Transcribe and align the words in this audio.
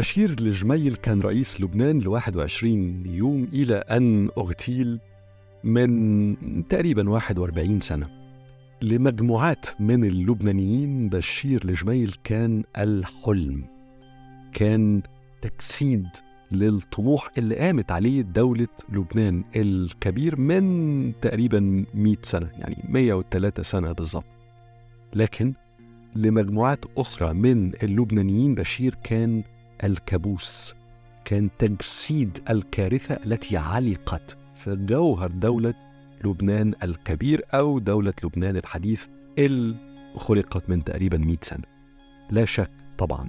بشير 0.00 0.30
الجميل 0.30 0.96
كان 0.96 1.20
رئيس 1.20 1.60
لبنان 1.60 1.98
ل 1.98 2.08
21 2.08 3.06
يوم 3.06 3.48
إلى 3.52 3.74
أن 3.74 4.28
أغتيل 4.38 5.00
من 5.64 6.68
تقريبا 6.68 7.10
41 7.10 7.80
سنة. 7.80 8.08
لمجموعات 8.82 9.66
من 9.80 10.04
اللبنانيين 10.04 11.08
بشير 11.08 11.64
الجميل 11.64 12.14
كان 12.24 12.64
الحلم 12.78 13.64
كان 14.52 15.02
تجسيد 15.42 16.06
للطموح 16.52 17.30
اللي 17.38 17.56
قامت 17.56 17.92
عليه 17.92 18.22
دولة 18.22 18.68
لبنان 18.92 19.44
الكبير 19.56 20.40
من 20.40 21.12
تقريبا 21.20 21.84
100 21.94 22.16
سنة 22.22 22.50
يعني 22.58 22.84
103 22.88 23.62
سنة 23.62 23.92
بالظبط. 23.92 24.24
لكن 25.14 25.54
لمجموعات 26.16 26.84
أخرى 26.96 27.34
من 27.34 27.72
اللبنانيين 27.82 28.54
بشير 28.54 28.94
كان 29.04 29.42
الكابوس 29.84 30.74
كان 31.24 31.50
تجسيد 31.58 32.38
الكارثة 32.50 33.14
التي 33.14 33.56
علقت 33.56 34.38
في 34.54 34.76
جوهر 34.76 35.30
دولة 35.30 35.74
لبنان 36.24 36.74
الكبير 36.82 37.42
أو 37.54 37.78
دولة 37.78 38.12
لبنان 38.24 38.56
الحديث 38.56 39.06
اللي 39.38 39.76
خلقت 40.16 40.70
من 40.70 40.84
تقريبا 40.84 41.18
100 41.18 41.36
سنة. 41.42 41.64
لا 42.30 42.44
شك 42.44 42.70
طبعا 42.98 43.28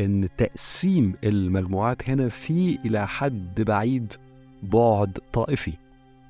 إن 0.00 0.28
تقسيم 0.36 1.14
المجموعات 1.24 2.10
هنا 2.10 2.28
في 2.28 2.78
إلى 2.84 3.06
حد 3.06 3.60
بعيد 3.60 4.12
بعد 4.62 5.18
طائفي. 5.32 5.72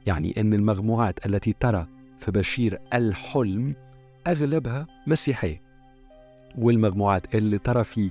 يعني 0.06 0.34
إن 0.38 0.54
المجموعات 0.54 1.26
التي 1.26 1.52
ترى 1.60 1.86
في 2.18 2.30
بشير 2.30 2.78
الحلم 2.94 3.74
أغلبها 4.26 4.86
مسيحية 5.06 5.60
والمجموعات 6.58 7.34
اللي 7.34 7.58
ترى 7.58 7.84
في 7.84 8.10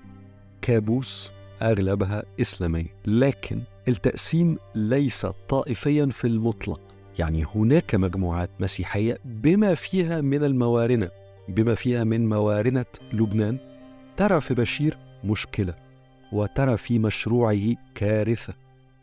كابوس 0.62 1.32
أغلبها 1.62 2.24
اسلاميه 2.42 2.96
لكن 3.06 3.62
التقسيم 3.88 4.58
ليس 4.76 5.26
طائفيا 5.50 6.06
في 6.06 6.28
المطلق. 6.28 6.80
يعني 7.20 7.46
هناك 7.56 7.96
مجموعات 7.96 8.50
مسيحية 8.60 9.18
بما 9.26 9.76
فيها 9.76 10.22
من 10.22 10.44
الموارنة. 10.44 11.10
بما 11.50 11.76
فيها 11.76 12.04
من 12.04 12.30
موارنة 12.30 12.86
لبنان 13.14 13.58
ترى 14.18 14.42
في 14.42 14.54
بشير 14.54 14.98
مشكلة 15.24 15.74
وترى 16.32 16.78
في 16.78 17.00
مشروعه 17.00 17.76
كارثة. 17.96 18.54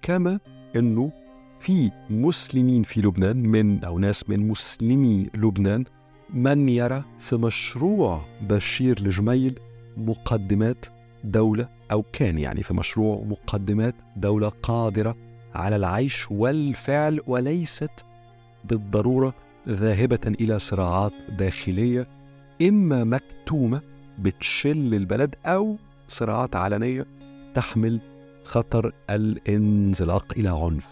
كما 0.02 0.40
إنه 0.76 1.12
في 1.60 1.90
مسلمين 2.10 2.82
في 2.82 3.00
لبنان 3.00 3.36
من 3.36 3.84
أو 3.84 3.98
ناس 3.98 4.30
من 4.30 4.48
مسلمي 4.48 5.30
لبنان 5.34 5.84
من 6.34 6.68
يرى 6.68 7.04
في 7.20 7.36
مشروع 7.36 8.24
بشير 8.42 8.98
الجميل 8.98 9.58
مقدمات 9.96 10.86
دولة 11.24 11.68
أو 11.92 12.04
كان 12.12 12.38
يعني 12.38 12.62
في 12.62 12.74
مشروع 12.74 13.24
مقدمات 13.26 13.94
دولة 14.16 14.48
قادرة 14.48 15.16
على 15.54 15.76
العيش 15.76 16.30
والفعل 16.30 17.20
وليست 17.26 18.04
بالضرورة 18.64 19.34
ذاهبة 19.68 20.20
إلى 20.40 20.58
صراعات 20.58 21.12
داخلية 21.38 22.08
إما 22.62 23.04
مكتومة 23.04 23.80
بتشل 24.18 24.94
البلد 24.94 25.34
أو 25.46 25.76
صراعات 26.08 26.56
علنية 26.56 27.06
تحمل 27.54 28.00
خطر 28.44 28.92
الانزلاق 29.10 30.32
إلى 30.36 30.48
عنف. 30.48 30.86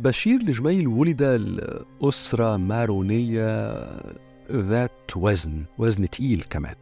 بشير 0.00 0.40
الجميل 0.40 0.88
ولد 0.88 1.22
لأسرة 1.22 2.56
مارونية 2.56 3.82
ذات 4.52 5.16
وزن 5.16 5.64
وزن 5.78 6.10
تقيل 6.10 6.44
كمان. 6.50 6.74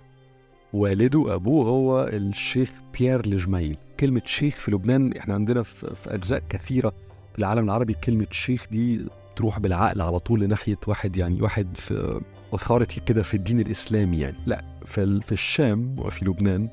والده 0.74 1.34
أبوه 1.34 1.66
هو 1.66 2.04
الشيخ 2.12 2.70
بيير 2.98 3.20
الجميل 3.20 3.76
كلمة 4.00 4.22
شيخ 4.24 4.54
في 4.54 4.70
لبنان 4.70 5.16
إحنا 5.16 5.34
عندنا 5.34 5.62
في, 5.62 6.14
أجزاء 6.14 6.42
كثيرة 6.48 6.92
في 7.32 7.38
العالم 7.38 7.64
العربي 7.64 7.94
كلمة 7.94 8.26
شيخ 8.30 8.66
دي 8.70 9.06
تروح 9.36 9.58
بالعقل 9.58 10.00
على 10.00 10.18
طول 10.18 10.40
لناحية 10.40 10.78
واحد 10.86 11.16
يعني 11.16 11.42
واحد 11.42 11.76
في 11.76 12.20
authority 12.56 12.98
كده 13.06 13.22
في 13.22 13.34
الدين 13.34 13.60
الإسلامي 13.60 14.18
يعني. 14.20 14.36
لا 14.46 14.64
في, 14.84 15.20
في 15.20 15.32
الشام 15.32 15.96
وفي 15.98 16.24
لبنان 16.24 16.68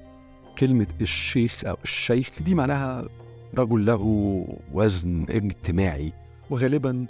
كلمة 0.59 0.87
الشيخ 1.01 1.65
أو 1.65 1.77
الشيخ 1.83 2.29
دي 2.41 2.55
معناها 2.55 3.07
رجل 3.57 3.85
له 3.85 4.45
وزن 4.73 5.25
اجتماعي 5.29 6.13
وغالبا 6.49 7.05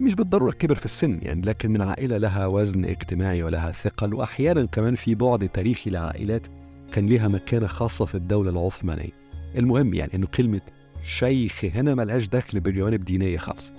مش 0.00 0.14
بالضرورة 0.14 0.52
كبر 0.52 0.74
في 0.74 0.84
السن 0.84 1.18
يعني 1.22 1.40
لكن 1.40 1.70
من 1.70 1.82
عائلة 1.82 2.16
لها 2.16 2.46
وزن 2.46 2.84
اجتماعي 2.84 3.42
ولها 3.42 3.72
ثقل 3.72 4.14
وأحيانا 4.14 4.66
كمان 4.66 4.94
في 4.94 5.14
بعد 5.14 5.48
تاريخي 5.48 5.90
لعائلات 5.90 6.46
كان 6.92 7.06
لها 7.06 7.28
مكانة 7.28 7.66
خاصة 7.66 8.04
في 8.04 8.14
الدولة 8.14 8.50
العثمانية. 8.50 9.12
المهم 9.56 9.94
يعني 9.94 10.14
أنه 10.14 10.26
كلمة 10.26 10.60
شيخ 11.02 11.64
هنا 11.64 11.94
ملهاش 11.94 12.28
دخل 12.28 12.60
بجوانب 12.60 13.04
دينية 13.04 13.38
خاصة 13.38 13.72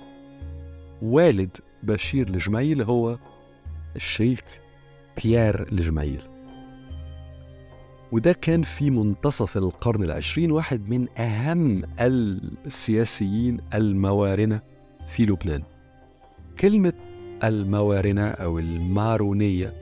والد 1.02 1.56
بشير 1.82 2.28
الجميل 2.28 2.82
هو 2.82 3.18
الشيخ 3.96 4.40
بيير 5.22 5.68
الجميل. 5.72 6.22
وده 8.12 8.32
كان 8.32 8.62
في 8.62 8.90
منتصف 8.90 9.56
القرن 9.56 10.02
العشرين 10.02 10.50
واحد 10.50 10.88
من 10.88 11.06
أهم 11.18 11.82
السياسيين 12.66 13.60
الموارنة 13.74 14.60
في 15.08 15.22
لبنان. 15.22 15.62
كلمة 16.60 16.92
الموارنة 17.44 18.26
أو 18.26 18.58
المارونية 18.58 19.72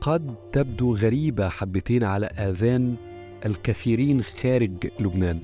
قد 0.00 0.34
تبدو 0.52 0.96
غريبة 0.96 1.48
حبتين 1.48 2.04
على 2.04 2.26
آذان 2.26 2.94
الكثيرين 3.46 4.22
خارج 4.22 4.86
لبنان 5.00 5.38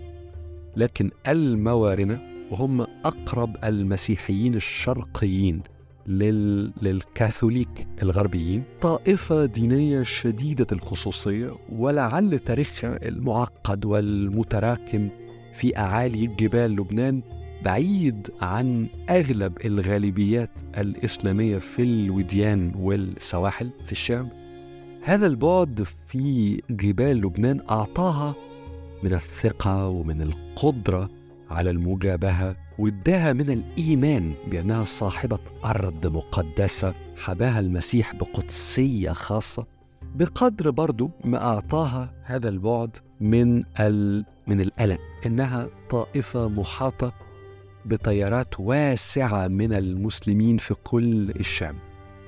لكن 0.76 1.10
الموارنة 1.28 2.20
وهم 2.50 2.80
أقرب 2.80 3.56
المسيحيين 3.64 4.54
الشرقيين 4.54 5.62
لل... 6.06 6.72
للكاثوليك 6.82 7.86
الغربيين. 8.02 8.62
طائفة 8.80 9.44
دينية 9.44 10.02
شديدة 10.02 10.66
الخصوصية 10.72 11.50
ولعل 11.72 12.38
تاريخها 12.38 13.08
المعقد 13.08 13.84
والمتراكم 13.84 15.08
في 15.54 15.76
أعالي 15.76 16.26
جبال 16.26 16.70
لبنان 16.70 17.22
بعيد 17.64 18.30
عن 18.40 18.86
أغلب 19.10 19.52
الغالبيات 19.64 20.50
الإسلامية 20.78 21.58
في 21.58 21.82
الوديان 21.82 22.72
والسواحل 22.78 23.70
في 23.86 23.92
الشام 23.92 24.28
هذا 25.02 25.26
البعد 25.26 25.86
في 26.06 26.56
جبال 26.70 27.16
لبنان 27.16 27.60
أعطاها 27.70 28.34
من 29.02 29.14
الثقة 29.14 29.88
ومن 29.88 30.22
القدرة 30.22 31.10
على 31.50 31.70
المجابهة 31.70 32.56
واداها 32.78 33.32
من 33.32 33.50
الإيمان 33.50 34.34
بأنها 34.50 34.84
صاحبة 34.84 35.38
أرض 35.64 36.06
مقدسة 36.06 36.94
حباها 37.16 37.60
المسيح 37.60 38.14
بقدسية 38.14 39.10
خاصة. 39.10 39.66
بقدر 40.14 40.70
برضو 40.70 41.10
ما 41.24 41.44
أعطاها 41.44 42.12
هذا 42.22 42.48
البعد 42.48 42.96
من 43.20 43.64
ال... 43.80 44.24
من 44.46 44.60
القلق 44.60 45.00
إنها 45.26 45.68
طائفة 45.90 46.48
محاطة 46.48 47.12
بتيارات 47.86 48.60
واسعة 48.60 49.48
من 49.48 49.72
المسلمين 49.74 50.56
في 50.56 50.74
كل 50.84 51.30
الشام 51.30 51.76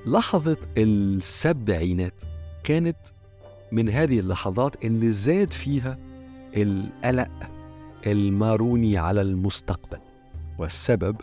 لحظة 0.05 0.57
السبعينات 0.77 2.21
كانت 2.63 2.97
من 3.71 3.89
هذه 3.89 4.19
اللحظات 4.19 4.85
اللي 4.85 5.11
زاد 5.11 5.53
فيها 5.53 5.97
القلق 6.57 7.29
الماروني 8.07 8.97
على 8.97 9.21
المستقبل 9.21 9.99
والسبب 10.59 11.15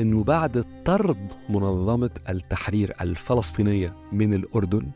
إنه 0.00 0.24
بعد 0.24 0.64
طرد 0.84 1.32
منظمة 1.48 2.10
التحرير 2.28 2.94
الفلسطينية 3.00 3.94
من 4.12 4.34
الأردن 4.34 4.86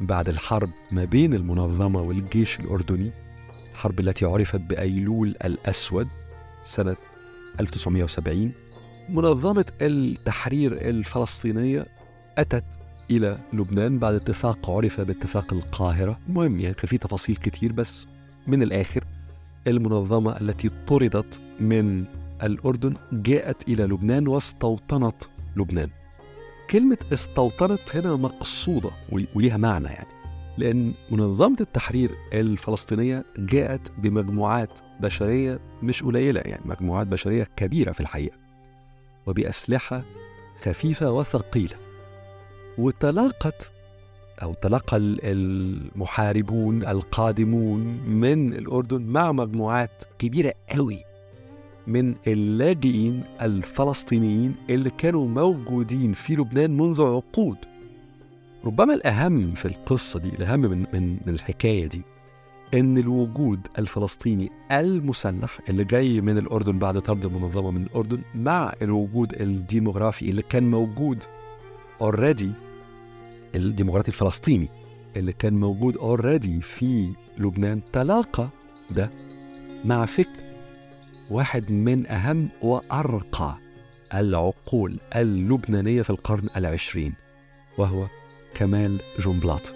بعد 0.00 0.28
الحرب 0.28 0.70
ما 0.92 1.04
بين 1.04 1.34
المنظمة 1.34 2.00
والجيش 2.02 2.60
الأردني 2.60 3.10
الحرب 3.72 4.00
التي 4.00 4.24
عرفت 4.24 4.60
بأيلول 4.60 5.28
الأسود 5.44 6.08
سنة 6.64 6.96
1970 7.60 8.52
منظمة 9.08 9.64
التحرير 9.82 10.72
الفلسطينية 10.72 11.86
أتت 12.38 12.64
إلى 13.10 13.38
لبنان 13.52 13.98
بعد 13.98 14.14
اتفاق 14.14 14.70
عرف 14.70 15.00
باتفاق 15.00 15.52
القاهرة. 15.52 16.18
المهم 16.28 16.60
يعني 16.60 16.74
كان 16.74 16.86
في 16.86 16.98
تفاصيل 16.98 17.36
كتير 17.36 17.72
بس 17.72 18.06
من 18.46 18.62
الآخر 18.62 19.04
المنظمة 19.66 20.40
التي 20.40 20.70
طردت 20.86 21.40
من 21.60 22.04
الأردن 22.42 22.94
جاءت 23.12 23.68
إلى 23.68 23.84
لبنان 23.84 24.28
واستوطنت 24.28 25.22
لبنان. 25.56 25.88
كلمة 26.70 26.98
استوطنت 27.12 27.96
هنا 27.96 28.16
مقصودة 28.16 28.90
وليها 29.34 29.56
معنى 29.56 29.88
يعني. 29.88 30.21
لأن 30.58 30.92
منظمة 31.10 31.56
التحرير 31.60 32.10
الفلسطينية 32.32 33.24
جاءت 33.38 33.92
بمجموعات 33.98 34.80
بشرية 35.00 35.60
مش 35.82 36.02
قليلة 36.02 36.40
يعني 36.40 36.62
مجموعات 36.64 37.06
بشرية 37.06 37.44
كبيرة 37.56 37.92
في 37.92 38.00
الحقيقة 38.00 38.36
وبأسلحة 39.26 40.02
خفيفة 40.62 41.10
وثقيلة 41.10 41.76
وتلاقت 42.78 43.70
أو 44.42 44.54
تلقى 44.54 44.96
المحاربون 44.96 46.86
القادمون 46.86 47.80
من 48.06 48.52
الأردن 48.52 49.02
مع 49.02 49.32
مجموعات 49.32 50.02
كبيرة 50.18 50.52
قوي 50.74 51.04
من 51.86 52.14
اللاجئين 52.26 53.24
الفلسطينيين 53.42 54.54
اللي 54.70 54.90
كانوا 54.90 55.28
موجودين 55.28 56.12
في 56.12 56.36
لبنان 56.36 56.76
منذ 56.76 57.02
عقود. 57.02 57.56
ربما 58.64 58.94
الأهم 58.94 59.54
في 59.54 59.64
القصة 59.64 60.20
دي 60.20 60.28
الأهم 60.28 60.60
من, 60.60 60.86
من, 60.92 61.12
من 61.26 61.28
الحكاية 61.34 61.86
دي 61.86 62.02
إن 62.74 62.98
الوجود 62.98 63.66
الفلسطيني 63.78 64.50
المسلح 64.72 65.58
اللي 65.68 65.84
جاي 65.84 66.20
من 66.20 66.38
الأردن 66.38 66.78
بعد 66.78 67.00
طرد 67.00 67.24
المنظمه 67.24 67.70
من 67.70 67.82
الأردن 67.82 68.22
مع 68.34 68.72
الوجود 68.82 69.40
الديموغرافي 69.42 70.30
اللي 70.30 70.42
كان 70.42 70.70
موجود 70.70 71.24
already 72.00 72.52
الديموغرافي 73.54 74.08
الفلسطيني 74.08 74.68
اللي 75.16 75.32
كان 75.32 75.54
موجود 75.60 75.96
already 75.96 76.60
في 76.60 77.12
لبنان 77.38 77.80
تلاقى 77.92 78.48
ده 78.90 79.10
مع 79.84 80.06
فكر 80.06 80.42
واحد 81.30 81.70
من 81.72 82.06
أهم 82.06 82.48
وأرقى 82.62 83.58
العقول 84.14 84.98
اللبنانية 85.16 86.02
في 86.02 86.10
القرن 86.10 86.48
العشرين 86.56 87.14
وهو 87.78 88.06
كمال 88.54 89.00
جنبلاط. 89.18 89.74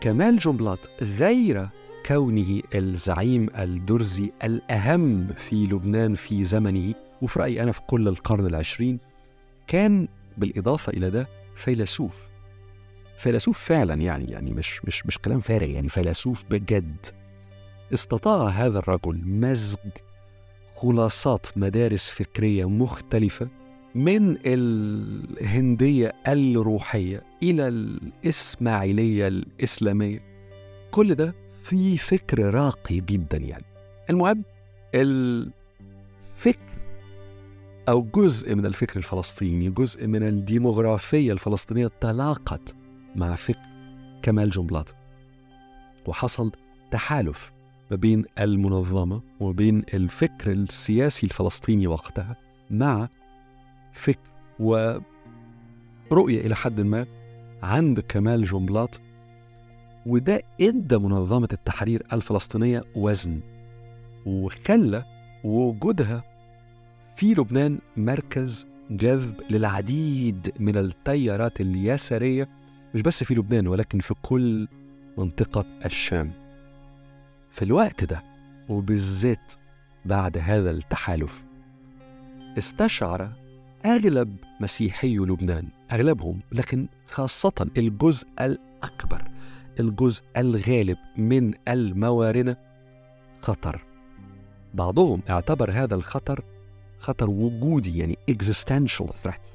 كمال 0.00 0.38
جنبلاط 0.38 0.90
غير 1.02 1.68
كونه 2.06 2.62
الزعيم 2.74 3.48
الدرزي 3.58 4.32
الأهم 4.44 5.26
في 5.28 5.54
لبنان 5.66 6.14
في 6.14 6.44
زمنه 6.44 6.94
وفي 7.22 7.38
رأيي 7.38 7.62
أنا 7.62 7.72
في 7.72 7.80
كل 7.80 8.08
القرن 8.08 8.46
العشرين 8.46 8.98
كان 9.66 10.08
بالإضافة 10.38 10.92
إلى 10.92 11.10
ده 11.10 11.28
فيلسوف. 11.56 12.28
فيلسوف 13.18 13.58
فعلا 13.58 13.94
يعني 13.94 14.24
يعني 14.24 14.50
مش 14.50 14.84
مش 14.84 15.06
مش 15.06 15.18
كلام 15.18 15.40
فارغ 15.40 15.68
يعني 15.68 15.88
فيلسوف 15.88 16.44
بجد. 16.50 17.06
استطاع 17.94 18.48
هذا 18.48 18.78
الرجل 18.78 19.20
مزج 19.24 19.90
خلاصات 20.76 21.46
مدارس 21.56 22.10
فكرية 22.10 22.68
مختلفة 22.68 23.48
من 23.94 24.36
الهندية 24.46 26.12
الروحية 26.28 27.22
إلى 27.42 27.68
الإسماعيلية 27.68 29.28
الإسلامية. 29.28 30.20
كل 30.90 31.14
ده 31.14 31.34
في 31.62 31.98
فكر 31.98 32.54
راقي 32.54 33.00
جدا 33.00 33.36
يعني. 33.38 33.64
المهم 34.10 34.44
الفكر 34.94 36.74
أو 37.88 38.02
جزء 38.14 38.54
من 38.54 38.66
الفكر 38.66 38.96
الفلسطيني 38.96 39.70
جزء 39.70 40.06
من 40.06 40.22
الديموغرافية 40.22 41.32
الفلسطينية 41.32 41.90
تلاقت 42.00 42.74
مع 43.16 43.34
فكر 43.34 43.58
كمال 44.22 44.50
جنبلاط 44.50 44.94
وحصل 46.06 46.52
تحالف 46.90 47.52
ما 47.90 47.96
بين 47.96 48.24
المنظمة 48.38 49.22
وبين 49.40 49.82
الفكر 49.94 50.52
السياسي 50.52 51.26
الفلسطيني 51.26 51.86
وقتها 51.86 52.36
مع 52.70 53.08
فكر 53.94 54.18
ورؤية 54.58 55.00
إلى 56.46 56.54
حد 56.54 56.80
ما 56.80 57.06
عند 57.62 58.00
كمال 58.00 58.44
جنبلاط 58.44 59.00
وده 60.06 60.42
إدى 60.60 60.98
منظمة 60.98 61.48
التحرير 61.52 62.06
الفلسطينية 62.12 62.84
وزن 62.94 63.40
وخلى 64.26 65.04
وجودها 65.44 66.24
في 67.16 67.34
لبنان 67.34 67.78
مركز 67.96 68.66
جذب 68.90 69.40
للعديد 69.50 70.52
من 70.60 70.76
التيارات 70.76 71.60
اليسارية 71.60 72.48
مش 72.94 73.02
بس 73.02 73.24
في 73.24 73.34
لبنان 73.34 73.66
ولكن 73.66 73.98
في 73.98 74.14
كل 74.22 74.68
منطقة 75.18 75.64
الشام. 75.84 76.32
في 77.50 77.62
الوقت 77.64 78.04
ده 78.04 78.22
وبالذات 78.68 79.52
بعد 80.04 80.38
هذا 80.38 80.70
التحالف 80.70 81.44
استشعر 82.58 83.32
أغلب 83.86 84.36
مسيحي 84.60 85.16
لبنان 85.16 85.68
أغلبهم 85.92 86.40
لكن 86.52 86.88
خاصة 87.06 87.66
الجزء 87.76 88.26
الأكبر 88.40 89.30
الجزء 89.80 90.22
الغالب 90.36 90.96
من 91.16 91.54
الموارنة 91.68 92.56
خطر. 93.40 93.84
بعضهم 94.74 95.22
اعتبر 95.30 95.70
هذا 95.70 95.94
الخطر 95.94 96.44
خطر 96.98 97.30
وجودي 97.30 97.98
يعني 97.98 98.18
existential 98.30 99.06
threat. 99.24 99.50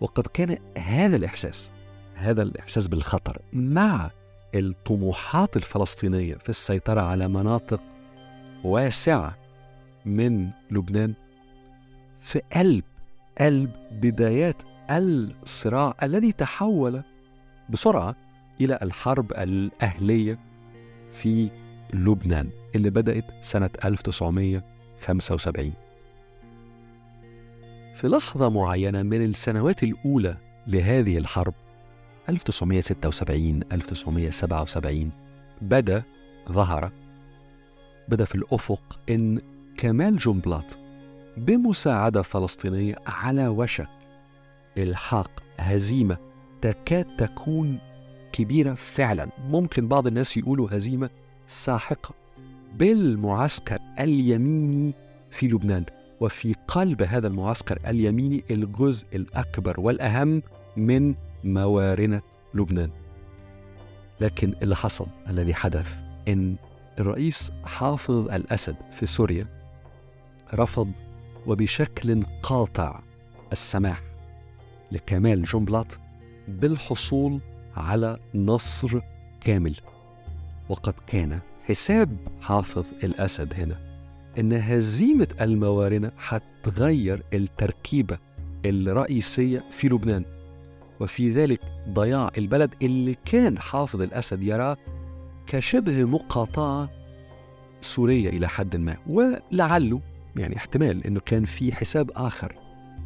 وقد 0.00 0.26
كان 0.26 0.58
هذا 0.78 1.16
الإحساس 1.16 1.70
هذا 2.14 2.42
الإحساس 2.42 2.86
بالخطر 2.86 3.38
مع 3.52 4.10
الطموحات 4.54 5.56
الفلسطينية 5.56 6.34
في 6.34 6.48
السيطرة 6.48 7.00
على 7.00 7.28
مناطق 7.28 7.80
واسعة 8.64 9.36
من 10.04 10.50
لبنان 10.70 11.14
في 12.20 12.40
قلب 12.54 12.84
قلب 13.40 13.70
بدايات 13.90 14.62
الصراع 14.90 15.94
الذي 16.02 16.32
تحول 16.32 17.02
بسرعة 17.70 18.16
إلى 18.60 18.78
الحرب 18.82 19.32
الأهلية 19.32 20.38
في 21.12 21.50
لبنان 21.92 22.50
اللي 22.74 22.90
بدأت 22.90 23.24
سنة 23.40 23.70
1975 23.84 25.72
في 27.94 28.08
لحظة 28.08 28.48
معينة 28.48 29.02
من 29.02 29.24
السنوات 29.24 29.82
الأولى 29.82 30.36
لهذه 30.66 31.18
الحرب 31.18 31.54
1976 32.28 33.60
1977 33.72 35.10
بدأ 35.62 36.02
ظهر 36.52 36.92
بدأ 38.08 38.24
في 38.24 38.34
الأفق 38.34 39.00
إن 39.10 39.40
كمال 39.76 40.16
جنبلاط 40.16 40.78
بمساعدة 41.36 42.22
فلسطينية 42.22 42.94
على 43.06 43.48
وشك. 43.48 43.88
إلحاق 44.78 45.30
هزيمة 45.58 46.16
تكاد 46.62 47.16
تكون 47.16 47.78
كبيرة 48.32 48.74
فعلا. 48.74 49.28
ممكن 49.48 49.88
بعض 49.88 50.06
الناس 50.06 50.36
يقولوا 50.36 50.68
هزيمة 50.72 51.10
ساحقة. 51.46 52.14
بالمعسكر 52.74 53.78
اليميني 54.00 54.94
في 55.30 55.48
لبنان 55.48 55.84
وفي 56.20 56.54
قلب 56.68 57.02
هذا 57.02 57.28
المعسكر 57.28 57.78
اليميني 57.86 58.44
الجزء 58.50 59.06
الأكبر 59.16 59.80
والأهم 59.80 60.42
من 60.76 61.14
موارنة 61.44 62.22
لبنان. 62.54 62.90
لكن 64.20 64.54
اللي 64.62 64.76
حصل 64.76 65.06
الذي 65.28 65.54
حدث 65.54 65.98
إن 66.28 66.56
الرئيس 66.98 67.52
حافظ 67.64 68.30
الأسد 68.30 68.76
في 68.90 69.06
سوريا 69.06 69.46
رفض 70.54 70.90
وبشكل 71.46 72.22
قاطع 72.42 73.00
السماح 73.52 74.02
لكمال 74.92 75.42
جنبلاط 75.42 75.98
بالحصول 76.48 77.40
على 77.76 78.18
نصر 78.34 79.00
كامل. 79.40 79.76
وقد 80.68 80.94
كان 81.06 81.40
حساب 81.68 82.16
حافظ 82.40 82.84
الأسد 83.04 83.54
هنا 83.54 83.86
إن 84.38 84.52
هزيمة 84.52 85.28
الموارنة 85.40 86.12
حتغير 86.16 87.22
التركيبة 87.34 88.18
الرئيسية 88.64 89.64
في 89.70 89.88
لبنان 89.88 90.24
وفي 91.00 91.30
ذلك 91.30 91.60
ضياع 91.88 92.30
البلد 92.38 92.74
اللي 92.82 93.16
كان 93.24 93.58
حافظ 93.58 94.02
الأسد 94.02 94.42
يراه 94.42 94.76
كشبه 95.46 96.04
مقاطعة 96.04 96.90
سورية 97.80 98.28
إلى 98.28 98.48
حد 98.48 98.76
ما. 98.76 98.96
ولعله 99.06 100.00
يعني 100.38 100.56
احتمال 100.56 101.06
إنه 101.06 101.20
كان 101.20 101.44
في 101.44 101.72
حساب 101.72 102.10
آخر 102.10 102.54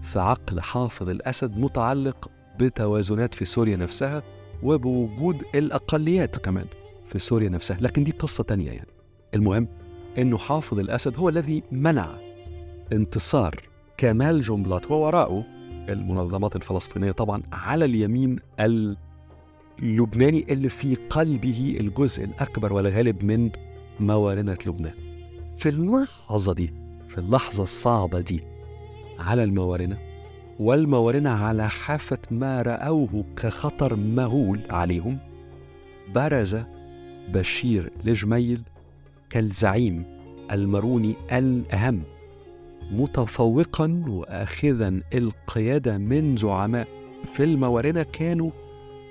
في 0.03 0.19
عقل 0.21 0.61
حافظ 0.61 1.09
الأسد 1.09 1.59
متعلق 1.59 2.31
بتوازنات 2.61 3.35
في 3.35 3.45
سوريا 3.45 3.77
نفسها 3.77 4.23
وبوجود 4.63 5.43
الأقليات 5.55 6.39
كمان 6.39 6.67
في 7.07 7.19
سوريا 7.19 7.49
نفسها. 7.49 7.79
لكن 7.81 8.05
دي 8.05 8.11
قصة 8.11 8.45
تانية 8.45 8.71
يعني. 8.71 8.89
المهم 9.35 9.69
إنه 10.19 10.39
حافظ 10.39 10.79
الأسد 10.79 11.17
هو 11.17 11.29
الذي 11.29 11.63
منع 11.73 12.09
انتصار 12.93 13.63
كمال 13.97 14.41
جنبلاط 14.41 14.91
ووراءه 14.91 15.45
المنظمات 15.89 16.57
الفلسطينية 16.57 17.13
طبعا 17.13 17.43
على 17.53 17.85
اليمين 17.85 18.37
اللبناني 18.61 20.53
اللي 20.53 20.69
في 20.69 20.95
قلبه 20.95 21.77
الجزء 21.81 22.25
الأكبر 22.25 22.73
والغالب 22.73 23.25
من 23.25 23.51
موارنة 24.01 24.59
لبنان. 24.67 24.95
في 25.57 25.69
اللحظة 25.69 26.53
دي 26.53 26.73
في 27.11 27.19
اللحظة 27.19 27.63
الصعبة 27.63 28.21
دي 28.21 28.41
على 29.19 29.45
الموارنة 29.45 29.99
والموارنة 30.61 31.31
على 31.31 31.69
حافة 31.69 32.19
ما 32.31 32.63
رأوه 32.63 33.25
كخطر 33.37 33.97
مهول 33.97 34.61
عليهم 34.71 35.19
برز 36.15 36.57
بشير 37.29 37.93
لجميل 38.05 38.63
كالزعيم 39.31 40.05
المروني 40.53 41.15
الأهم 41.33 42.03
متفوقا 42.91 44.05
وآخذا 44.09 45.01
القيادة 45.15 45.99
من 45.99 46.37
زعماء. 46.37 46.89
في 47.25 47.45
الموارنة 47.45 48.03
كانوا 48.03 48.51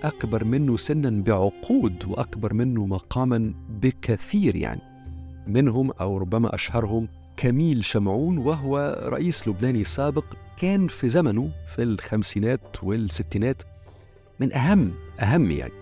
أكبر 0.03 0.43
منه 0.43 0.77
سنا 0.77 1.23
بعقود 1.23 2.05
وأكبر 2.07 2.53
منه 2.53 2.85
مقاما 2.85 3.53
بكثير 3.69 4.55
يعني 4.55 4.81
منهم 5.47 5.91
أو 5.91 6.17
ربما 6.17 6.55
أشهرهم 6.55 7.07
كميل 7.39 7.85
شمعون 7.85 8.37
وهو 8.37 9.03
رئيس 9.05 9.47
لبناني 9.47 9.83
سابق 9.83 10.25
كان 10.57 10.87
في 10.87 11.09
زمنه 11.09 11.51
في 11.75 11.83
الخمسينات 11.83 12.83
والستينات 12.83 13.63
من 14.39 14.53
أهم 14.53 14.91
أهم 15.19 15.51
يعني 15.51 15.73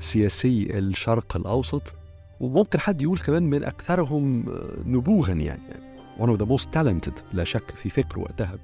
سياسي 0.00 0.78
الشرق 0.78 1.36
الأوسط 1.36 1.94
وممكن 2.40 2.80
حد 2.80 3.02
يقول 3.02 3.18
كمان 3.18 3.42
من 3.42 3.64
أكثرهم 3.64 4.44
نبوغا 4.86 5.32
يعني, 5.32 5.62
يعني 5.68 6.00
one 6.18 6.36
of 6.36 6.42
the 6.42 6.48
most 6.50 6.64
talented 6.64 7.22
لا 7.32 7.44
شك 7.44 7.70
في 7.70 7.90
فكره 7.90 8.20
وقتها. 8.20 8.58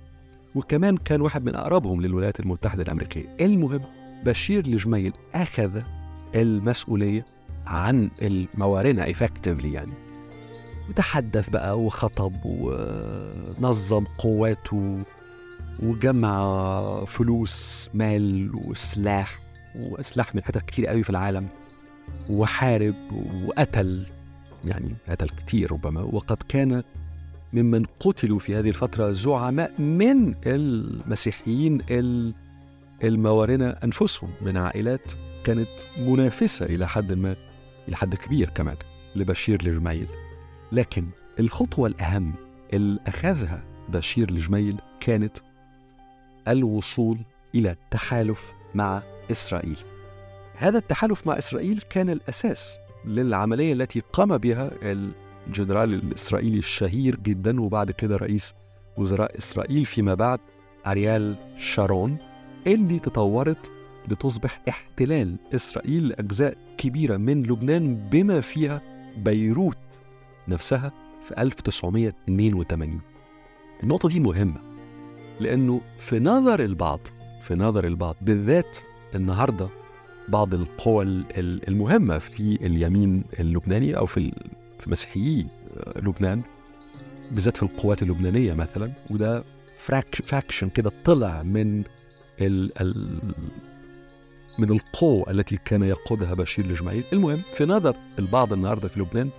وكمان 0.54 0.96
كان 0.96 1.20
واحد 1.20 1.44
من 1.44 1.54
أقربهم 1.54 2.02
للولايات 2.02 2.40
المتحدة 2.40 2.82
الأمريكية. 2.82 3.36
المهم 3.40 3.82
بشير 4.24 4.64
الجميل 4.66 5.12
أخذ 5.34 5.80
المسؤولية 6.34 7.26
عن 7.66 8.10
الموارنة 8.22 9.04
effectively 9.04 9.64
يعني. 9.64 10.05
وتحدث 10.88 11.48
بقى 11.48 11.80
وخطب 11.80 12.32
ونظم 12.44 14.04
قواته 14.18 15.02
وجمع 15.82 17.04
فلوس 17.04 17.90
مال 17.94 18.50
وسلاح 18.54 19.38
وسلاح 19.76 20.34
من 20.34 20.44
حتت 20.44 20.62
كتير 20.62 20.86
قوي 20.86 21.02
في 21.02 21.10
العالم 21.10 21.48
وحارب 22.30 22.94
وقتل 23.46 24.06
يعني 24.64 24.94
قتل 25.08 25.28
كتير 25.28 25.72
ربما 25.72 26.02
وقد 26.02 26.36
كان 26.48 26.82
ممن 27.52 27.84
قتلوا 28.00 28.38
في 28.38 28.54
هذه 28.54 28.68
الفترة 28.68 29.10
زعماء 29.12 29.80
من 29.80 30.34
المسيحيين 30.46 31.78
الموارنة 33.04 33.68
أنفسهم 33.68 34.30
من 34.42 34.56
عائلات 34.56 35.12
كانت 35.44 35.68
منافسة 35.98 36.66
إلى 36.66 36.88
حد 36.88 37.12
ما 37.12 37.36
إلى 37.88 37.96
حد 37.96 38.14
كبير 38.14 38.50
كمان 38.50 38.76
لبشير 39.16 39.60
الجميل 39.66 40.06
لكن 40.72 41.06
الخطوة 41.38 41.88
الأهم 41.88 42.34
اللي 42.72 43.00
أخذها 43.06 43.64
بشير 43.88 44.28
الجميل 44.28 44.80
كانت 45.00 45.38
الوصول 46.48 47.18
إلى 47.54 47.70
التحالف 47.70 48.52
مع 48.74 49.02
إسرائيل. 49.30 49.78
هذا 50.56 50.78
التحالف 50.78 51.26
مع 51.26 51.38
إسرائيل 51.38 51.82
كان 51.90 52.10
الأساس 52.10 52.78
للعملية 53.04 53.72
التي 53.72 54.02
قام 54.12 54.38
بها 54.38 54.70
الجنرال 54.82 55.94
الإسرائيلي 55.94 56.58
الشهير 56.58 57.16
جدا 57.16 57.60
وبعد 57.60 57.90
كده 57.90 58.16
رئيس 58.16 58.54
وزراء 58.96 59.38
إسرائيل 59.38 59.84
فيما 59.84 60.14
بعد 60.14 60.40
أريال 60.86 61.36
شارون 61.56 62.16
اللي 62.66 62.98
تطورت 62.98 63.70
لتصبح 64.08 64.60
احتلال 64.68 65.36
إسرائيل 65.54 66.08
لأجزاء 66.08 66.56
كبيرة 66.78 67.16
من 67.16 67.42
لبنان 67.42 68.08
بما 68.08 68.40
فيها 68.40 68.82
بيروت. 69.16 69.76
نفسها 70.48 70.92
في 71.22 71.42
1982 71.42 73.00
النقطة 73.82 74.08
دي 74.08 74.20
مهمة 74.20 74.60
لأنه 75.40 75.80
في 75.98 76.18
نظر 76.18 76.60
البعض 76.64 77.00
في 77.40 77.54
نظر 77.54 77.86
البعض 77.86 78.16
بالذات 78.22 78.78
النهاردة 79.14 79.68
بعض 80.28 80.54
القوى 80.54 81.24
المهمة 81.38 82.18
في 82.18 82.58
اليمين 82.66 83.24
اللبناني 83.40 83.96
أو 83.96 84.06
في 84.06 84.32
في 84.78 84.90
مسيحيي 84.90 85.46
لبنان 85.96 86.42
بالذات 87.30 87.56
في 87.56 87.62
القوات 87.62 88.02
اللبنانية 88.02 88.54
مثلا 88.54 88.92
وده 89.10 89.44
فاكشن 90.24 90.68
كده 90.68 90.92
طلع 91.04 91.42
من 91.42 91.82
ال 92.40 92.72
من 94.58 94.70
القوة 94.70 95.30
التي 95.30 95.56
كان 95.64 95.82
يقودها 95.82 96.34
بشير 96.34 96.64
الجميل 96.64 97.04
المهم 97.12 97.42
في 97.52 97.64
نظر 97.64 97.96
البعض 98.18 98.52
النهاردة 98.52 98.88
في 98.88 99.00
لبنان 99.00 99.30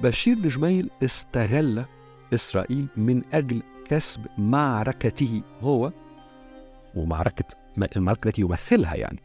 بشير 0.00 0.36
الجميل 0.36 0.90
استغل 1.04 1.84
إسرائيل 2.34 2.86
من 2.96 3.22
أجل 3.32 3.62
كسب 3.88 4.26
معركته 4.38 5.42
هو 5.60 5.92
ومعركة 6.94 7.44
المعركة 7.96 8.28
التي 8.28 8.42
يمثلها 8.42 8.94
يعني 8.94 9.18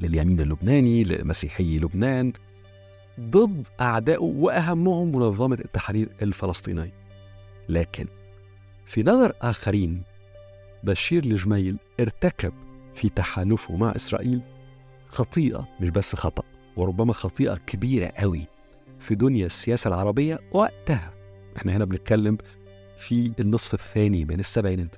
لليمين 0.00 0.40
اللبناني 0.40 1.04
لمسيحي 1.04 1.78
لبنان 1.78 2.32
ضد 3.20 3.68
أعدائه 3.80 4.18
وأهمهم 4.22 5.16
منظمة 5.16 5.58
التحرير 5.64 6.08
الفلسطينية 6.22 6.92
لكن 7.68 8.06
في 8.86 9.02
نظر 9.02 9.32
آخرين 9.42 10.02
بشير 10.84 11.24
الجميل 11.24 11.76
ارتكب 12.00 12.52
في 12.94 13.08
تحالفه 13.08 13.76
مع 13.76 13.92
إسرائيل 13.96 14.40
خطيئة 15.08 15.68
مش 15.80 15.90
بس 15.90 16.16
خطأ 16.16 16.42
وربما 16.76 17.12
خطيئة 17.12 17.54
كبيرة 17.54 18.06
قوي 18.06 18.46
في 19.02 19.14
دنيا 19.14 19.46
السياسة 19.46 19.88
العربية 19.88 20.40
وقتها. 20.52 21.14
إحنا 21.56 21.76
هنا 21.76 21.84
بنتكلم 21.84 22.38
في 22.98 23.32
النصف 23.40 23.74
الثاني 23.74 24.24
من 24.24 24.40
السبعينات. 24.40 24.96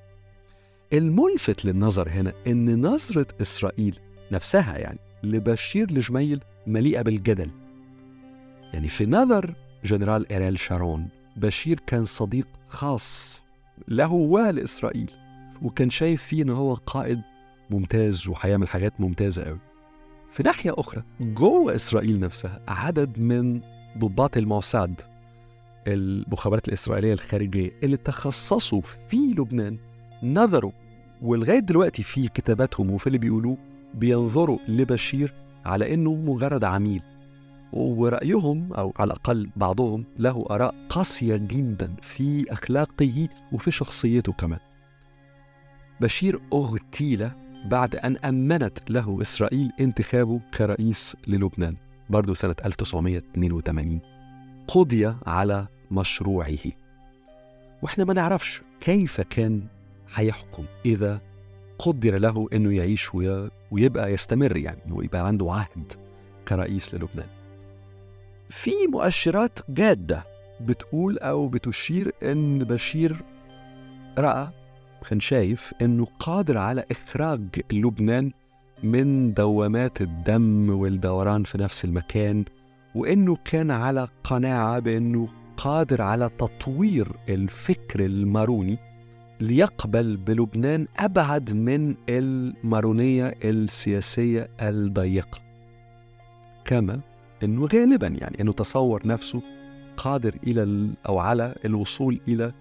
الملفت 0.92 1.64
للنظر 1.64 2.08
هنا 2.08 2.32
إن 2.46 2.86
نظرة 2.86 3.26
إسرائيل 3.40 3.98
نفسها 4.32 4.78
يعني 4.78 4.98
لبشير 5.22 5.90
الجميل 5.90 6.40
مليئة 6.66 7.02
بالجدل. 7.02 7.50
يعني 8.72 8.88
في 8.88 9.06
نظر 9.06 9.54
جنرال 9.84 10.32
إيريل 10.32 10.58
شارون 10.58 11.08
بشير 11.36 11.80
كان 11.86 12.04
صديق 12.04 12.48
خاص 12.68 13.42
له 13.88 14.12
ولإسرائيل 14.12 15.10
وكان 15.62 15.90
شايف 15.90 16.22
فيه 16.22 16.42
إن 16.42 16.50
هو 16.50 16.74
قائد 16.74 17.22
ممتاز 17.70 18.28
وهيعمل 18.28 18.68
حاجات 18.68 19.00
ممتازة 19.00 19.44
قوي 19.44 19.58
في 20.30 20.42
ناحية 20.42 20.74
أخرى 20.78 21.02
جوه 21.20 21.74
إسرائيل 21.74 22.20
نفسها 22.20 22.60
عدد 22.68 23.18
من 23.18 23.60
ضباط 23.98 24.36
الموساد 24.36 25.00
المخابرات 25.86 26.68
الإسرائيلية 26.68 27.12
الخارجية 27.12 27.70
اللي 27.82 27.96
تخصصوا 27.96 28.80
في 29.08 29.16
لبنان 29.16 29.78
نظروا 30.22 30.72
ولغاية 31.22 31.58
دلوقتي 31.58 32.02
في 32.02 32.28
كتاباتهم 32.28 32.90
وفي 32.90 33.06
اللي 33.06 33.18
بيقولوه 33.18 33.56
بينظروا 33.94 34.58
لبشير 34.68 35.34
على 35.64 35.94
إنه 35.94 36.14
مجرد 36.14 36.64
عميل. 36.64 37.02
ورأيهم 37.72 38.72
أو 38.72 38.92
على 38.98 39.06
الأقل 39.06 39.50
بعضهم 39.56 40.04
له 40.18 40.46
آراء 40.50 40.74
قاسية 40.88 41.36
جدا 41.36 41.94
في 42.02 42.52
أخلاقه 42.52 43.28
وفي 43.52 43.70
شخصيته 43.70 44.32
كمان. 44.32 44.58
بشير 46.00 46.40
اغتيل 46.52 47.30
بعد 47.64 47.96
أن 47.96 48.16
أمنت 48.16 48.90
له 48.90 49.18
إسرائيل 49.20 49.72
انتخابه 49.80 50.40
كرئيس 50.54 51.16
للبنان. 51.26 51.76
برضه 52.10 52.34
سنة 52.34 52.54
1982 52.64 54.00
قضي 54.68 55.14
على 55.26 55.66
مشروعه. 55.90 56.58
وإحنا 57.82 58.04
ما 58.04 58.14
نعرفش 58.14 58.62
كيف 58.80 59.20
كان 59.20 59.62
هيحكم 60.14 60.64
إذا 60.84 61.20
قدر 61.78 62.18
له 62.18 62.48
أنه 62.52 62.72
يعيش 62.76 63.10
ويبقى 63.70 64.12
يستمر 64.12 64.56
يعني 64.56 64.92
ويبقى 64.92 65.26
عنده 65.26 65.52
عهد 65.52 65.92
كرئيس 66.48 66.94
للبنان. 66.94 67.28
في 68.50 68.70
مؤشرات 68.92 69.58
جادة 69.68 70.24
بتقول 70.60 71.18
أو 71.18 71.48
بتشير 71.48 72.12
أن 72.22 72.58
بشير 72.58 73.22
رأى 74.18 74.48
كان 75.10 75.20
شايف 75.20 75.74
أنه 75.82 76.06
قادر 76.18 76.58
على 76.58 76.84
إخراج 76.90 77.40
لبنان 77.72 78.32
من 78.82 79.34
دوامات 79.34 80.00
الدم 80.00 80.70
والدوران 80.70 81.44
في 81.44 81.58
نفس 81.58 81.84
المكان 81.84 82.44
وأنه 82.94 83.36
كان 83.44 83.70
على 83.70 84.08
قناعة 84.24 84.78
بأنه 84.78 85.28
قادر 85.56 86.02
على 86.02 86.30
تطوير 86.38 87.16
الفكر 87.28 88.04
الماروني 88.04 88.78
ليقبل 89.40 90.16
بلبنان 90.16 90.86
أبعد 90.98 91.52
من 91.52 91.94
المارونية 92.08 93.34
السياسية 93.44 94.48
الضيقة. 94.62 95.38
كما 96.64 97.00
أنه 97.42 97.68
غالبا 97.74 98.06
يعني 98.06 98.40
أنه 98.40 98.52
تصور 98.52 99.06
نفسه 99.06 99.42
قادر 99.96 100.36
إلى 100.46 100.88
أو 101.08 101.18
على 101.18 101.54
الوصول 101.64 102.20
إلى 102.28 102.52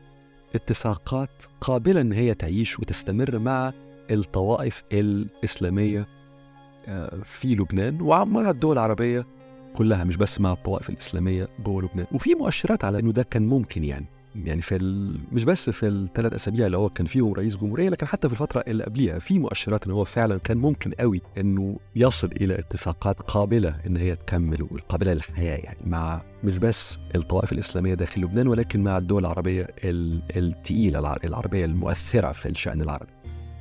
اتفاقات 0.56 1.44
قابلة 1.62 2.02
أن 2.02 2.14
هي 2.14 2.34
تعيش 2.34 2.80
وتستمر 2.80 3.40
مع 3.40 3.74
الطوائف 4.12 4.84
الإسلامية 4.92 6.08
آه، 6.88 7.18
في 7.24 7.56
لبنان 7.56 8.02
ومع 8.02 8.50
الدول 8.50 8.74
العربية 8.74 9.28
كلها 9.76 10.04
مش 10.04 10.16
بس 10.18 10.42
مع 10.42 10.54
الطوائف 10.54 10.90
الإسلامية 10.90 11.48
جوه 11.66 11.84
لبنان 11.84 12.08
وفي 12.12 12.36
مؤشرات 12.36 12.86
على 12.86 13.00
أنه 13.00 13.12
ده 13.12 13.24
كان 13.24 13.48
ممكن 13.48 13.84
يعني 13.84 14.06
يعني 14.36 14.62
في 14.62 14.76
ال... 14.76 15.20
مش 15.32 15.44
بس 15.44 15.70
في 15.70 15.88
الثلاث 15.88 16.34
أسابيع 16.34 16.66
اللي 16.66 16.78
هو 16.78 16.90
كان 16.90 17.06
فيهم 17.06 17.34
رئيس 17.34 17.58
جمهورية 17.58 17.90
لكن 17.90 18.06
حتى 18.08 18.28
في 18.28 18.34
الفترة 18.34 18.64
اللي 18.68 18.84
قبليها 18.84 19.20
في 19.20 19.40
مؤشرات 19.40 19.86
إن 19.86 19.92
هو 19.92 20.04
فعلا 20.04 20.38
كان 20.38 20.58
ممكن 20.58 20.92
قوي 20.92 21.22
إنه 21.38 21.80
يصل 21.96 22.30
إلى 22.42 22.60
اتفاقات 22.60 23.22
قابلة 23.22 23.76
إن 23.88 23.98
هي 23.98 24.16
تكمل 24.16 24.64
والقابله 24.72 25.14
للحياة 25.14 25.58
يعني 25.58 25.80
مع 25.86 26.22
مش 26.44 26.58
بس 26.58 26.98
الطوائف 27.16 27.52
الإسلامية 27.52 27.94
داخل 27.94 28.22
لبنان 28.22 28.48
ولكن 28.48 28.84
مع 28.84 28.98
الدول 28.98 29.22
العربية 29.26 29.68
الثقيله 29.84 31.18
العربية 31.24 31.66
المؤثرة 31.66 32.32
في 32.32 32.50
الشأن 32.50 32.82
العربي. 32.82 33.12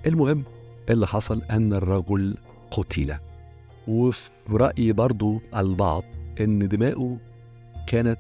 المهم 0.06 0.44
اللي 0.90 1.06
حصل 1.06 1.42
أن 1.50 1.72
الرجل 1.72 2.36
قتل. 2.70 3.16
وفي 3.88 4.30
رأي 4.50 4.92
برضو 4.92 5.40
البعض 5.56 6.04
إن 6.40 6.68
دماؤه 6.68 7.18
كانت 7.86 8.18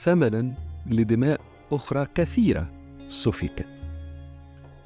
ثمنا 0.00 0.54
لدماء 0.86 1.40
أخرى 1.72 2.06
كثيرة 2.14 2.70
سفكت. 3.08 3.84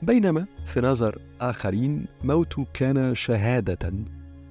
بينما 0.02 0.46
في 0.64 0.80
نظر 0.80 1.18
آخرين 1.40 2.06
موته 2.24 2.66
كان 2.74 3.14
شهادة 3.14 3.92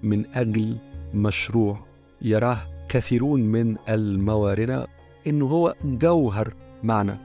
من 0.03 0.25
أجل 0.33 0.77
مشروع 1.13 1.85
يراه 2.21 2.57
كثيرون 2.89 3.41
من 3.41 3.75
الموارنة 3.89 4.87
إنه 5.27 5.45
هو 5.45 5.75
جوهر 5.83 6.53
معنى 6.83 7.17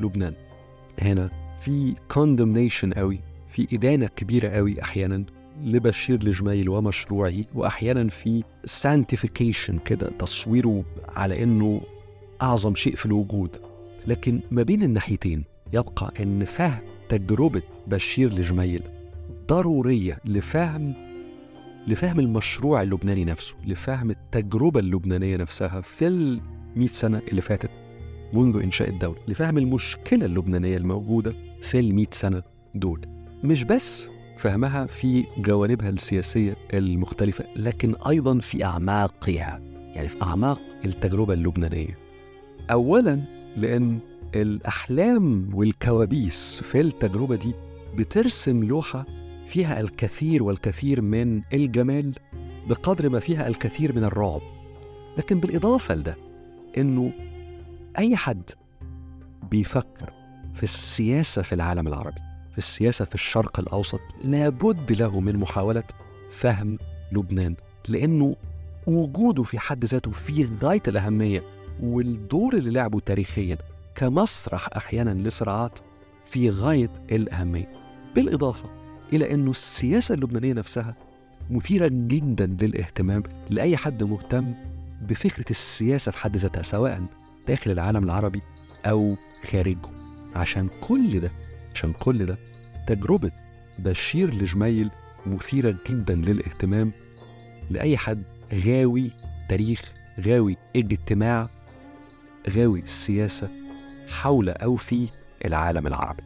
لبنان. 0.00 0.34
هنا 0.98 1.30
في 1.60 1.94
condemnation 2.12 2.98
قوي. 2.98 3.31
في 3.52 3.68
إدانة 3.72 4.06
كبيرة 4.06 4.48
قوي 4.48 4.82
أحيانا 4.82 5.24
لبشير 5.64 6.20
الجميل 6.20 6.68
ومشروعه 6.68 7.44
وأحيانا 7.54 8.08
في 8.08 8.44
سانتيفيكيشن 8.64 9.78
كده 9.78 10.10
تصويره 10.18 10.84
على 11.08 11.42
إنه 11.42 11.80
أعظم 12.42 12.74
شيء 12.74 12.94
في 12.96 13.06
الوجود. 13.06 13.56
لكن 14.06 14.40
ما 14.50 14.62
بين 14.62 14.82
الناحيتين 14.82 15.44
يبقى 15.72 16.12
إن 16.20 16.44
فهم 16.44 16.80
تجربة 17.08 17.62
بشير 17.86 18.32
الجميل 18.32 18.82
ضرورية 19.48 20.18
لفهم 20.24 20.94
لفهم 21.86 22.20
المشروع 22.20 22.82
اللبناني 22.82 23.24
نفسه 23.24 23.54
لفهم 23.66 24.10
التجربة 24.10 24.80
اللبنانية 24.80 25.36
نفسها 25.36 25.80
في 25.80 26.06
المئة 26.06 26.86
سنة 26.86 27.22
اللي 27.28 27.40
فاتت 27.40 27.70
منذ 28.32 28.62
إنشاء 28.62 28.88
الدولة 28.88 29.18
لفهم 29.28 29.58
المشكلة 29.58 30.26
اللبنانية 30.26 30.76
الموجودة 30.76 31.34
في 31.62 31.80
المئة 31.80 32.10
سنة 32.10 32.42
دول. 32.74 33.11
مش 33.44 33.64
بس 33.64 34.08
فهمها 34.36 34.86
في 34.86 35.24
جوانبها 35.38 35.88
السياسية 35.88 36.56
المختلفة 36.74 37.44
لكن 37.56 37.94
أيضا 38.08 38.38
في 38.38 38.64
أعماقها 38.64 39.60
يعني 39.94 40.08
في 40.08 40.22
أعماق 40.22 40.60
التجربة 40.84 41.34
اللبنانية. 41.34 41.98
أولا 42.70 43.20
لأن 43.56 43.98
الأحلام 44.34 45.50
والكوابيس 45.54 46.60
في 46.62 46.80
التجربة 46.80 47.36
دي 47.36 47.54
بترسم 47.96 48.64
لوحة 48.64 49.06
فيها 49.48 49.80
الكثير 49.80 50.42
والكثير 50.42 51.00
من 51.00 51.42
الجمال 51.52 52.12
بقدر 52.68 53.08
ما 53.08 53.20
فيها 53.20 53.48
الكثير 53.48 53.96
من 53.96 54.04
الرعب. 54.04 54.40
لكن 55.18 55.40
بالإضافة 55.40 55.94
لده 55.94 56.16
إنه 56.78 57.12
أي 57.98 58.16
حد 58.16 58.50
بيفكر 59.50 60.12
في 60.54 60.62
السياسة 60.62 61.42
في 61.42 61.54
العالم 61.54 61.88
العربي 61.88 62.20
في 62.52 62.58
السياسة 62.58 63.04
في 63.04 63.14
الشرق 63.14 63.60
الأوسط 63.60 64.00
لابد 64.24 64.92
له 64.92 65.20
من 65.20 65.36
محاولة 65.36 65.84
فهم 66.30 66.78
لبنان 67.12 67.56
لأنه 67.88 68.36
وجوده 68.86 69.42
في 69.42 69.58
حد 69.58 69.84
ذاته 69.84 70.10
في 70.10 70.48
غاية 70.62 70.82
الأهمية 70.88 71.42
والدور 71.82 72.54
اللي 72.54 72.70
لعبه 72.70 73.00
تاريخيا 73.00 73.58
كمسرح 73.94 74.68
أحيانا 74.76 75.28
لصراعات 75.28 75.78
في 76.26 76.50
غاية 76.50 76.90
الأهمية. 77.12 77.72
بالإضافة 78.14 78.70
إلى 79.12 79.34
أنه 79.34 79.50
السياسة 79.50 80.14
اللبنانية 80.14 80.52
نفسها 80.52 80.96
مثيرة 81.50 81.88
جدا 81.92 82.46
للاهتمام 82.46 83.22
لأي 83.50 83.76
حد 83.76 84.02
مهتم 84.02 84.54
بفكرة 85.02 85.50
السياسة 85.50 86.12
في 86.12 86.18
حد 86.18 86.36
ذاتها 86.36 86.62
سواء 86.62 87.06
داخل 87.48 87.70
العالم 87.70 88.04
العربي 88.04 88.40
أو 88.86 89.16
خارجه. 89.50 89.90
عشان 90.34 90.68
كل 90.80 91.20
ده 91.20 91.32
عشان 91.74 91.92
كل 91.92 92.26
ده 92.26 92.38
تجربة 92.86 93.30
بشير 93.78 94.28
الجميل 94.28 94.90
مثيرة 95.26 95.76
جدا 95.90 96.14
للاهتمام 96.14 96.92
لأي 97.70 97.96
حد 97.96 98.22
غاوي 98.66 99.10
تاريخ 99.48 99.92
غاوي 100.26 100.56
اجتماع 100.76 101.48
غاوي 102.50 102.80
السياسة 102.80 103.50
حول 104.08 104.48
أو 104.48 104.76
في 104.76 105.08
العالم 105.44 105.86
العربي. 105.86 106.22